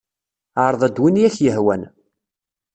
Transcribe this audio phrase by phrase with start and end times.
[0.65, 1.81] Ɛreḍ-d win ay ak-yehwan.